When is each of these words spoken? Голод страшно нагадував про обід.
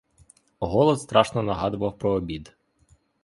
Голод 0.59 1.01
страшно 1.01 1.43
нагадував 1.43 1.97
про 1.97 2.11
обід. 2.11 2.55